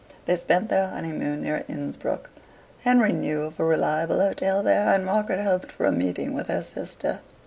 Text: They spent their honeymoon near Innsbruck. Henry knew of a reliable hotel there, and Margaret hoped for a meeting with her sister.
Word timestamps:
They 0.25 0.35
spent 0.35 0.69
their 0.69 0.87
honeymoon 0.87 1.43
near 1.43 1.63
Innsbruck. 1.67 2.31
Henry 2.83 3.13
knew 3.13 3.43
of 3.43 3.59
a 3.59 3.63
reliable 3.63 4.19
hotel 4.19 4.63
there, 4.63 4.87
and 4.87 5.05
Margaret 5.05 5.43
hoped 5.43 5.71
for 5.71 5.85
a 5.85 5.91
meeting 5.91 6.33
with 6.33 6.47
her 6.47 6.63
sister. 6.63 7.19